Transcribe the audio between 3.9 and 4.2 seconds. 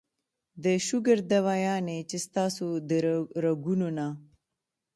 نه